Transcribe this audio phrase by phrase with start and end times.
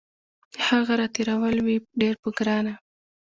[0.53, 2.73] د هغه راتېرول وي ډیر په ګرانه